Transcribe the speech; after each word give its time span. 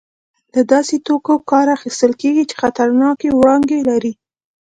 له 0.53 0.61
داسې 0.73 0.95
توکو 1.07 1.35
کار 1.51 1.67
اخیستل 1.77 2.11
کېږي 2.21 2.43
چې 2.49 2.55
خطرناکې 2.61 3.29
وړانګې 3.31 3.79
لري. 3.89 4.13